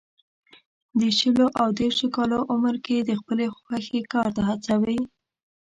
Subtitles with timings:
[0.99, 4.99] د شلو او دېرشو کالو عمر کې یې د خپلې خوښې کار ته هڅوي.